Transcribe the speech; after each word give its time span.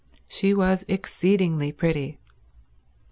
She 0.27 0.51
was 0.55 0.83
exceedingly 0.87 1.71
pretty. 1.71 2.17